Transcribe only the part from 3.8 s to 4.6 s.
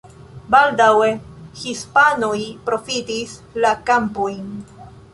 kampojn.